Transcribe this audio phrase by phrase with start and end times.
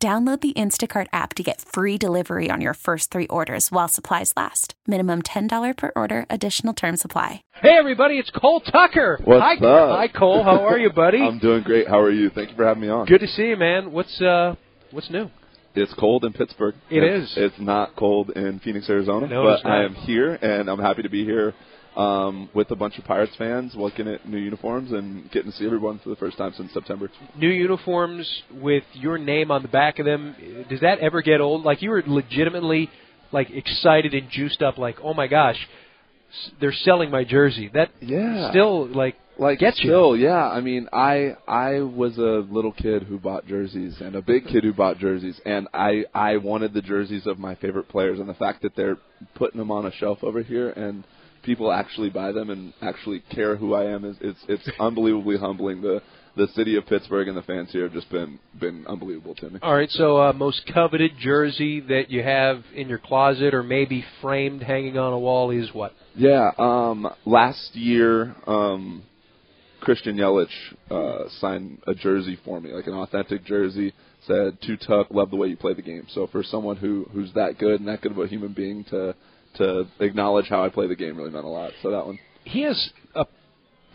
[0.00, 4.32] Download the Instacart app to get free delivery on your first three orders while supplies
[4.36, 4.74] last.
[4.86, 7.42] Minimum $10 per order, additional term supply.
[7.54, 9.18] Hey, everybody, it's Cole Tucker.
[9.24, 9.98] What's Hi, up?
[9.98, 10.44] Hi, Cole.
[10.44, 11.18] How are you, buddy?
[11.22, 11.88] I'm doing great.
[11.88, 12.30] How are you?
[12.30, 13.06] Thank you for having me on.
[13.06, 13.90] Good to see you, man.
[13.90, 14.54] What's uh,
[14.92, 15.30] what's new?
[15.74, 16.76] It's cold in Pittsburgh.
[16.90, 17.30] It It is.
[17.30, 17.34] is.
[17.36, 19.26] It's not cold in Phoenix, Arizona.
[19.26, 19.72] No, but it's not.
[19.80, 21.54] I am here, and I'm happy to be here
[21.98, 25.66] um, with a bunch of Pirates fans, looking at new uniforms and getting to see
[25.66, 27.10] everyone for the first time since September.
[27.36, 30.64] New uniforms with your name on the back of them.
[30.70, 31.64] Does that ever get old?
[31.64, 32.88] Like you were legitimately
[33.32, 35.58] like excited and juiced up, like, oh my gosh,
[36.60, 37.68] they're selling my jersey.
[37.74, 38.50] That Yeah.
[38.50, 39.90] still like like gets you.
[39.90, 40.48] still, yeah.
[40.48, 44.62] I mean, I I was a little kid who bought jerseys and a big kid
[44.62, 48.34] who bought jerseys, and I I wanted the jerseys of my favorite players, and the
[48.34, 48.98] fact that they're
[49.34, 51.02] putting them on a shelf over here and
[51.42, 55.82] people actually buy them and actually care who I am is it's it's unbelievably humbling.
[55.82, 56.02] The
[56.36, 59.58] the city of Pittsburgh and the fans here have just been been unbelievable to me.
[59.62, 64.04] All right, so uh, most coveted jersey that you have in your closet or maybe
[64.22, 65.92] framed hanging on a wall is what?
[66.14, 69.02] Yeah, um, last year, um,
[69.80, 70.46] Christian Yelich
[70.90, 73.92] uh, signed a jersey for me, like an authentic jersey.
[74.26, 77.32] Said, "To Tuck, love the way you play the game." So for someone who who's
[77.34, 79.14] that good and that good of a human being to
[79.58, 81.72] to acknowledge how I play the game really meant a lot.
[81.82, 83.26] So that one, He has a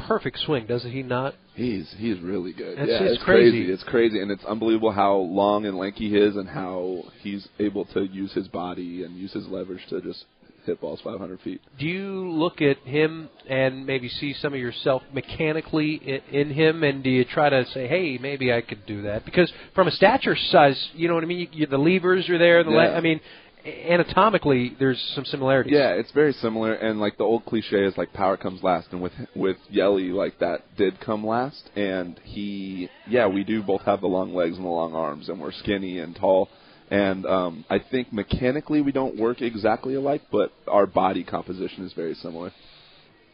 [0.08, 1.36] perfect swing, doesn't he not?
[1.56, 2.78] he's he's really good.
[2.78, 3.72] That's- yeah, it's it's crazy.
[3.72, 7.86] It's crazy, and it's unbelievable how long and lanky he is, and how he's able
[7.94, 10.26] to use his body and use his leverage to just
[10.66, 11.60] hit balls 500 feet.
[11.78, 16.84] Do you look at him and maybe see some of yourself mechanically in, in him,
[16.84, 19.26] and do you try to say, "Hey, maybe I could do that"?
[19.26, 21.40] Because from a stature size, you know what I mean.
[21.40, 22.64] You, you, the levers are there.
[22.64, 23.20] The le- I mean,
[23.66, 25.74] anatomically, there's some similarities.
[25.74, 29.02] Yeah, it's very similar, and like the old cliche is like power comes last, and
[29.02, 34.02] with with Yelly, like that did come last, and he, yeah, we do both have
[34.02, 36.50] the long legs and the long arms, and we're skinny and tall,
[36.92, 41.94] and um, I think mechanically we don't work exactly alike, but our body composition is
[41.94, 42.52] very similar.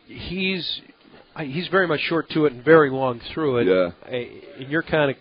[0.07, 0.81] he's
[1.37, 3.67] he's very much short to it and very long through it.
[3.67, 3.91] Yeah.
[4.59, 5.17] And you're kind of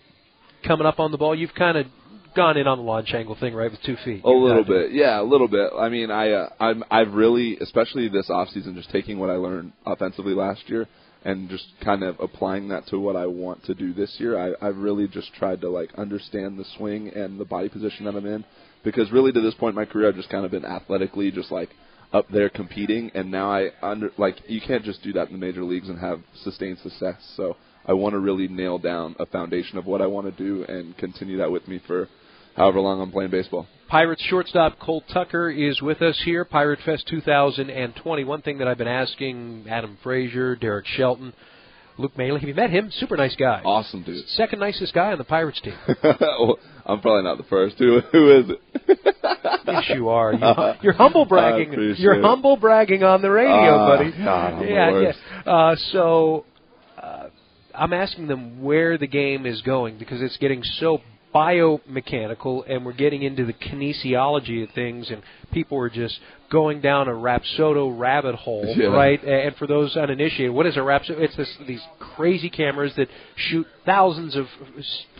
[0.63, 1.35] coming up on the ball.
[1.35, 1.85] You've kind of
[2.35, 4.23] gone in on the launch angle thing, right, with two feet.
[4.23, 5.71] A little bit, yeah, a little bit.
[5.77, 9.35] I mean, I uh, I'm I've really, especially this off season, just taking what I
[9.35, 10.87] learned offensively last year
[11.23, 14.37] and just kind of applying that to what I want to do this year.
[14.37, 18.15] I I've really just tried to like understand the swing and the body position that
[18.15, 18.45] I'm in
[18.83, 21.51] because really to this point in my career I've just kind of been athletically just
[21.51, 21.69] like
[22.13, 25.45] up there competing and now I under like you can't just do that in the
[25.45, 27.17] major leagues and have sustained success.
[27.35, 30.63] So I want to really nail down a foundation of what I want to do
[30.63, 32.07] and continue that with me for
[32.55, 33.67] however long I'm playing baseball.
[33.87, 38.23] Pirates shortstop Cole Tucker is with us here, Pirate Fest 2020.
[38.23, 41.33] One thing that I've been asking Adam Frazier, Derek Shelton,
[41.97, 42.91] Luke Maile, have you met him?
[42.91, 43.61] Super nice guy.
[43.65, 44.27] Awesome dude.
[44.29, 45.73] Second nicest guy on the Pirates team.
[46.03, 47.77] well, I'm probably not the first.
[47.79, 49.15] Who who is it?
[49.67, 50.33] yes, you are.
[50.33, 51.95] You, you're humble bragging.
[51.97, 54.11] You're humble bragging on the radio, Ah, buddy.
[54.11, 55.19] God, yeah, worst.
[55.45, 55.51] yeah.
[55.51, 56.45] Uh, so
[57.01, 57.27] uh,
[57.73, 61.01] I'm asking them where the game is going because it's getting so
[61.33, 66.19] biomechanical, and we're getting into the kinesiology of things, and people are just
[66.51, 68.87] going down a Rapsodo rabbit hole, Yeah.
[68.87, 69.23] right?
[69.23, 71.19] And for those uninitiated, what is a Rapsodo?
[71.19, 74.47] It's this, these crazy cameras that shoot thousands of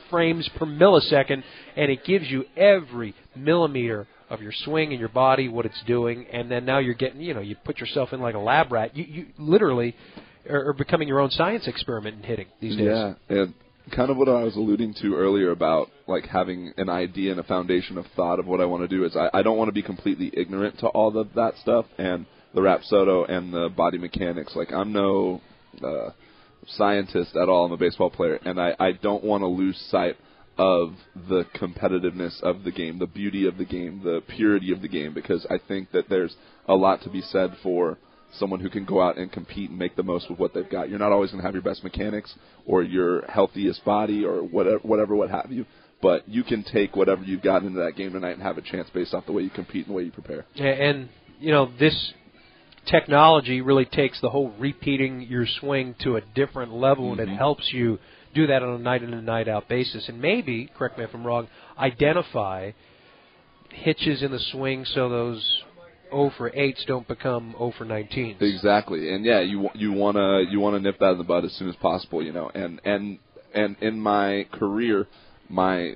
[0.09, 1.44] frames per millisecond,
[1.75, 6.26] and it gives you every millimeter of your swing and your body, what it's doing,
[6.31, 8.96] and then now you're getting, you know, you put yourself in like a lab rat.
[8.96, 9.96] You, you literally
[10.50, 12.86] are, are becoming your own science experiment in hitting these days.
[12.88, 13.53] Yeah, and
[13.90, 17.44] kind of what I was alluding to earlier about like having an idea and a
[17.44, 19.74] foundation of thought of what I want to do is I, I don't want to
[19.74, 24.56] be completely ignorant to all of that stuff and the Rapsodo and the body mechanics.
[24.56, 25.41] Like I'm no
[25.84, 26.09] uh,
[26.68, 27.66] scientist at all.
[27.66, 30.18] I'm a baseball player, and I, I don't want to lose sight
[30.58, 34.90] of the competitiveness of the game, the beauty of the game, the purity of the
[34.90, 36.35] game, because I think that there's
[36.68, 37.97] a lot to be said for
[38.37, 40.90] someone who can go out and compete and make the most with what they've got.
[40.90, 42.34] You're not always going to have your best mechanics
[42.66, 45.66] or your healthiest body or whatever, whatever, what have you.
[46.02, 48.90] But you can take whatever you've got into that game tonight and have a chance
[48.93, 50.46] based off the way you compete and the way you prepare.
[50.55, 51.09] And
[51.40, 52.14] you know this
[52.85, 57.37] technology really takes the whole repeating your swing to a different level, and it mm-hmm.
[57.37, 57.99] helps you
[58.34, 60.08] do that on a night in and night out basis.
[60.08, 61.47] And maybe, correct me if I'm wrong,
[61.78, 62.72] identify
[63.72, 65.64] hitches in the swing so those
[66.09, 68.41] 0 for 8s don't become 0 for 19s.
[68.41, 71.70] Exactly, and yeah, you you wanna you wanna nip that in the bud as soon
[71.70, 72.50] as possible, you know.
[72.53, 73.20] And and
[73.53, 75.08] and in my career,
[75.50, 75.96] my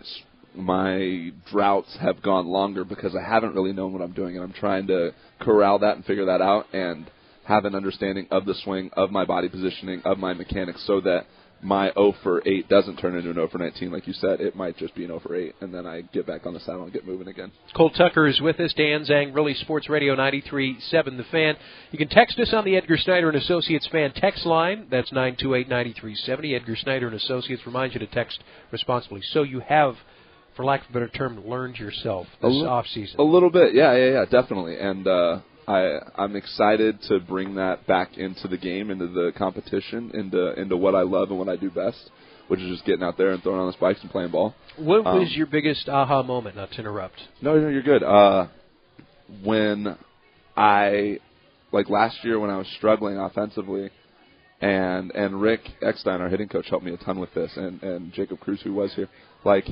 [0.55, 4.53] my droughts have gone longer because I haven't really known what I'm doing, and I'm
[4.53, 7.09] trying to corral that and figure that out and
[7.45, 11.25] have an understanding of the swing, of my body positioning, of my mechanics, so that
[11.63, 14.41] my 0 for 8 doesn't turn into an 0 for 19, like you said.
[14.41, 16.59] It might just be an 0 for 8, and then I get back on the
[16.59, 17.51] saddle and get moving again.
[17.75, 18.73] Cole Tucker is with us.
[18.73, 21.55] Dan Zangrilli Sports Radio 93.7 The Fan.
[21.91, 24.87] You can text us on the Edgar Snyder and Associates fan text line.
[24.89, 26.55] That's 928-9370.
[26.55, 29.21] Edgar Snyder and Associates reminds you to text responsibly.
[29.31, 29.95] So you have,
[30.55, 33.19] for lack of a better term, learned yourself this off season.
[33.19, 34.77] A little bit, yeah, yeah, yeah, definitely.
[34.77, 40.11] And uh, I I'm excited to bring that back into the game, into the competition,
[40.13, 42.09] into into what I love and what I do best,
[42.47, 44.53] which is just getting out there and throwing on the spikes and playing ball.
[44.77, 46.55] What Um, was your biggest aha moment?
[46.55, 47.15] Not to interrupt.
[47.41, 48.03] No, no, you're good.
[48.03, 48.47] Uh,
[49.43, 49.97] when
[50.57, 51.19] I
[51.71, 53.89] like last year when I was struggling offensively,
[54.61, 58.11] and and Rick Eckstein, our hitting coach, helped me a ton with this, and and
[58.13, 59.09] Jacob Cruz, who was here,
[59.43, 59.67] like.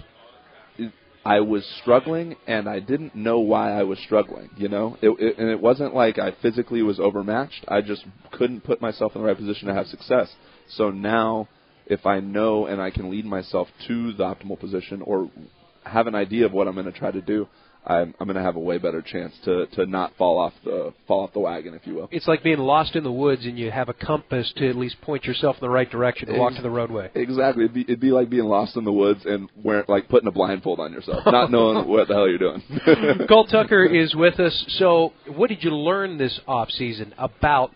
[1.24, 4.50] I was struggling, and I didn't know why I was struggling.
[4.58, 7.66] You know, it, it, and it wasn't like I physically was overmatched.
[7.68, 10.34] I just couldn't put myself in the right position to have success.
[10.70, 11.48] So now,
[11.86, 15.30] if I know and I can lead myself to the optimal position, or
[15.84, 17.48] have an idea of what I'm going to try to do,
[17.86, 20.94] I'm, I'm going to have a way better chance to to not fall off the
[21.08, 22.10] fall off the wagon, if you will.
[22.12, 25.02] It's like being lost in the woods and you have a compass to at least
[25.02, 27.10] point yourself in the right direction to walk to the roadway.
[27.16, 27.64] Exactly.
[27.64, 30.32] It'd be, it'd be like being lost in the woods and wearing like putting a
[30.32, 32.62] blindfold on yourself, not knowing what the hell you're doing.
[33.28, 34.66] Cole Tucker is with us.
[34.78, 37.72] So, what did you learn this off season about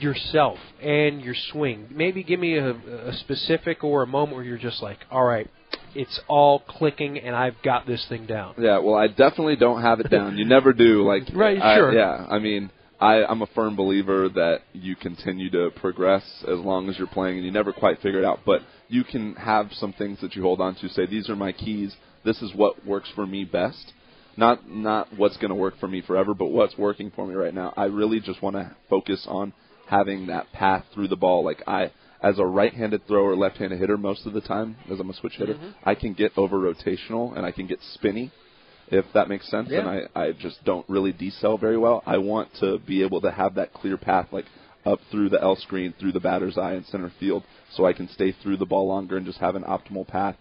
[0.00, 1.86] yourself and your swing?
[1.90, 5.48] Maybe give me a, a specific or a moment where you're just like, all right,
[5.94, 8.54] it's all clicking and I've got this thing down.
[8.58, 10.36] Yeah, well, I definitely don't have it down.
[10.38, 11.02] You never do.
[11.08, 11.92] Like, Right, I- sure.
[11.92, 12.70] Yeah, I mean,
[13.00, 17.36] I, I'm a firm believer that you continue to progress as long as you're playing,
[17.36, 18.40] and you never quite figure it out.
[18.44, 20.88] But you can have some things that you hold on to.
[20.88, 21.94] Say, these are my keys.
[22.24, 23.92] This is what works for me best.
[24.36, 27.54] Not not what's going to work for me forever, but what's working for me right
[27.54, 27.72] now.
[27.76, 29.52] I really just want to focus on
[29.88, 31.44] having that path through the ball.
[31.44, 31.90] Like I,
[32.22, 35.56] as a right-handed thrower, left-handed hitter, most of the time, as I'm a switch hitter,
[35.84, 38.32] I can get over rotational and I can get spinny
[38.90, 39.68] if that makes sense.
[39.70, 39.80] Yeah.
[39.80, 42.02] And I, I just don't really decel very well.
[42.06, 44.46] I want to be able to have that clear path, like
[44.86, 47.44] up through the L screen, through the batter's eye in center field,
[47.74, 50.36] so I can stay through the ball longer and just have an optimal path,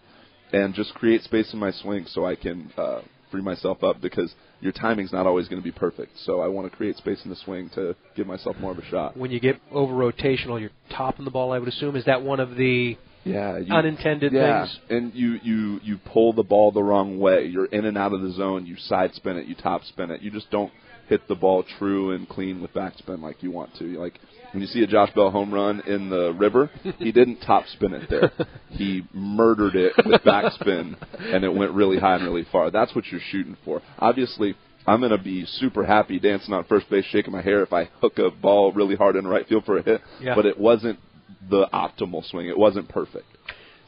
[0.54, 3.02] and just create space in my swing so I can uh,
[3.32, 6.12] free myself up because your timing's not always going to be perfect.
[6.26, 8.86] So I want to create space in the swing to give myself more of a
[8.86, 9.18] shot.
[9.18, 11.96] When you get over rotational, you're topping the ball, I would assume.
[11.96, 14.80] Is that one of the Yeah, you, unintended yeah, things?
[14.90, 17.46] and you you you pull the ball the wrong way.
[17.46, 18.66] You're in and out of the zone.
[18.66, 19.48] You side spin it.
[19.48, 20.22] You top spin it.
[20.22, 20.72] You just don't
[21.10, 23.98] hit the ball true and clean with backspin like you want to.
[24.00, 24.20] Like
[24.58, 27.94] when you see a Josh Bell home run in the river, he didn't top spin
[27.94, 28.32] it there.
[28.70, 32.70] He murdered it with backspin, and it went really high and really far.
[32.70, 33.82] That's what you're shooting for.
[34.00, 34.56] Obviously.
[34.86, 38.20] I'm gonna be super happy dancing on first base, shaking my hair if I hook
[38.20, 40.02] a ball really hard in right field for a hit.
[40.22, 40.34] Yeah.
[40.34, 41.00] But it wasn't
[41.50, 42.48] the optimal swing.
[42.48, 43.26] It wasn't perfect.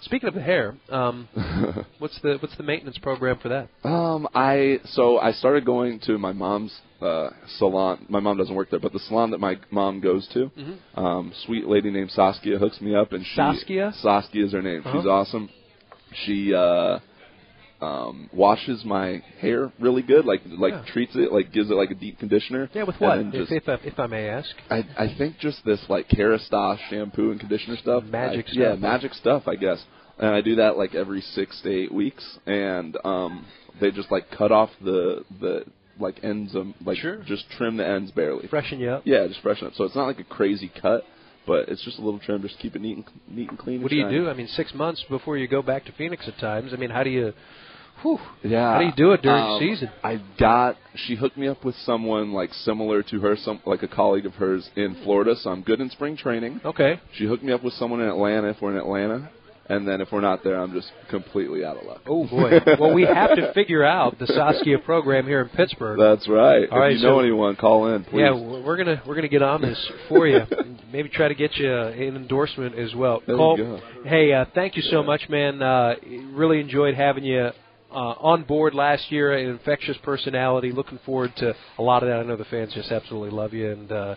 [0.01, 1.28] Speaking of the hair, um,
[2.00, 3.68] what's the what's the maintenance program for that?
[3.84, 8.06] Um, I so I started going to my mom's uh, salon.
[8.09, 10.52] My mom doesn't work there, but the salon that my mom goes to,
[10.95, 13.94] um, sweet lady named Saskia hooks me up, and she Saskia?
[14.02, 14.81] Saskia is her name.
[14.83, 15.09] She's Uh-huh.
[15.09, 15.50] awesome.
[16.26, 17.00] She uh,
[17.81, 20.83] um, washes my hair really good, like like Yeah.
[20.92, 22.69] treats it, like gives it like a deep conditioner.
[22.74, 23.19] Yeah, with what?
[23.19, 24.50] If, just- if, I- if I may ask.
[24.69, 28.04] I I think just this like Kerastase shampoo and conditioner stuff.
[28.06, 29.83] Magic I- Yeah, magic stuff, I guess.
[30.18, 33.45] And I do that like every six to eight weeks, and um,
[33.80, 35.64] they just like cut off the the
[35.98, 37.18] like ends of like Sure.
[37.26, 38.48] just trim the ends barely.
[38.48, 39.04] Freshen you up.
[39.06, 39.74] Yeah, just freshen up.
[39.76, 41.06] So it's not like a crazy cut,
[41.48, 43.81] but it's just a little trim, just keep it neat and neat and clean.
[43.81, 44.30] What and do you do?
[44.30, 46.74] I mean, six months before you go back to Phoenix at times.
[46.74, 47.33] I mean, how do you?
[48.01, 48.73] Whew, Yeah.
[48.73, 49.89] How do you do it during um, the season?
[50.03, 53.87] I got she hooked me up with someone like similar to her, some like a
[53.87, 55.35] colleague of hers in Florida.
[55.35, 56.61] So I'm good in spring training.
[56.63, 56.99] Okay.
[57.13, 59.29] She hooked me up with someone in Atlanta if we're in Atlanta,
[59.68, 62.01] and then if we're not there, I'm just completely out of luck.
[62.07, 62.59] Oh boy.
[62.79, 65.99] well, we have to figure out the Saskia program here in Pittsburgh.
[65.99, 66.69] That's right.
[66.71, 68.21] All if right, you know so- anyone, call in, please.
[68.21, 70.41] Yeah, we're gonna we're gonna get on this for you.
[70.91, 73.21] Maybe try to get you an endorsement as well.
[73.27, 73.79] There you Cole, go.
[74.06, 75.61] hey, uh, thank you so much, man.
[75.61, 75.95] Uh,
[76.31, 77.49] really enjoyed having you
[77.92, 79.34] uh, on board last year.
[79.34, 80.72] An infectious personality.
[80.72, 82.19] Looking forward to a lot of that.
[82.19, 84.16] I know the fans just absolutely love you, and uh,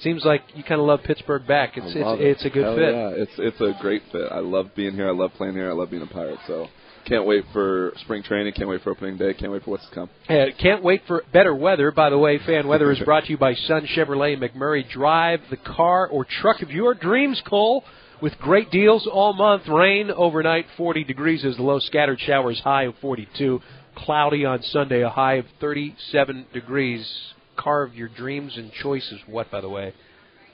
[0.00, 1.76] seems like you kind of love Pittsburgh back.
[1.76, 2.20] It's it's it.
[2.20, 2.94] it's a good Hell fit.
[2.94, 4.30] Yeah, it's it's a great fit.
[4.30, 5.08] I love being here.
[5.08, 5.70] I love playing here.
[5.70, 6.38] I love being a pirate.
[6.46, 6.68] So
[7.04, 8.52] Can't wait for spring training.
[8.54, 9.34] Can't wait for opening day.
[9.34, 10.10] Can't wait for what's to come.
[10.28, 11.90] Uh, can't wait for better weather.
[11.90, 14.88] By the way, fan weather is brought to you by Sun Chevrolet McMurray.
[14.88, 17.84] Drive the car or truck of your dreams, Cole.
[18.22, 19.66] With great deals all month.
[19.66, 21.80] Rain overnight, 40 degrees is the low.
[21.80, 23.60] Scattered showers, high of 42.
[23.96, 27.34] Cloudy on Sunday, a high of 37 degrees.
[27.56, 29.20] Carve your dreams and choices.
[29.26, 29.92] What, by the way?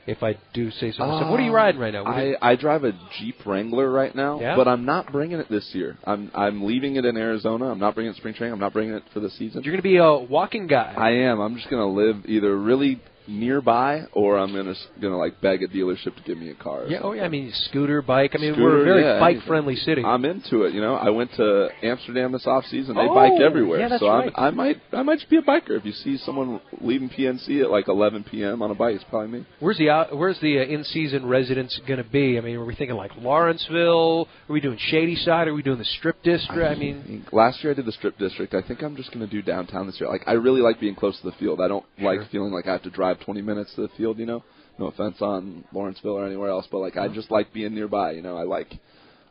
[0.09, 1.31] if I do say so myself.
[1.31, 2.05] what are you um, riding right now?
[2.05, 4.57] What I, I drive a Jeep Wrangler right now, Yeah?
[4.57, 5.99] but I'm not bringing it this year.
[6.03, 7.67] I'm I'm leaving it in Arizona.
[7.71, 8.55] I'm not bringing it spring training.
[8.55, 9.63] I'm not bringing it for the season.
[9.63, 10.95] You're going to be a walking guy.
[10.97, 11.41] I am.
[11.41, 16.17] I'm just gonna live either really nearby or I'm gonna gonna like beg a dealership
[16.17, 16.85] to give me a car.
[16.89, 17.25] yeah, oh yeah.
[17.25, 18.33] I mean, scooter, bike.
[18.35, 20.03] I mean, Scooter, we're a very yeah, bike-friendly city.
[20.05, 20.75] I'm into it.
[20.75, 22.95] You know, I went to Amsterdam this off season.
[22.97, 24.33] They Oh, bike everywhere, yeah, that's so right.
[24.35, 25.71] I'm, I might I might just be a biker.
[25.79, 28.63] If you see someone leaving PNC at like 11 p.m.
[28.63, 29.47] on a bike, it's probably me.
[29.61, 32.39] Where's the out, where's the uh, in-season residence going to be?
[32.39, 34.29] I mean, are we thinking like Lawrenceville?
[34.49, 35.49] Are we doing Shadyside?
[35.49, 36.61] Are we doing the Strip District?
[36.63, 38.55] I mean, last year I did the Strip District.
[38.55, 40.09] I think I'm just going to do downtown this year.
[40.09, 41.61] Like I really like being close to the field.
[41.61, 44.19] I don't like feeling like I have to drive 20 minutes to the field.
[44.19, 44.45] You know,
[44.79, 48.13] no offense on Lawrenceville or anywhere else, but like I just like being nearby.
[48.13, 48.73] You know, I like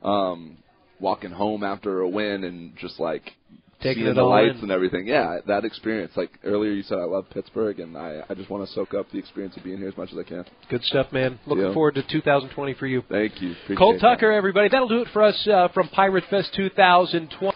[0.04, 0.58] um
[1.00, 3.34] walking home after a win and just like
[3.80, 5.06] Taking seeing the lights and everything.
[5.06, 6.12] Yeah, that experience.
[6.16, 9.12] Like earlier, you said I love Pittsburgh, and I I just want to soak up
[9.12, 10.46] the experience of being here as much as I can.
[10.68, 11.38] good stuff, man.
[11.46, 11.74] Looking Yeah.
[11.74, 13.04] forward to 2020 for you.
[13.08, 13.52] Thank you.
[13.52, 14.00] Appreciate Cole that.
[14.02, 14.70] Tucker, everybody.
[14.70, 17.56] That'll do it for us uh, from Pirate Fest 2020.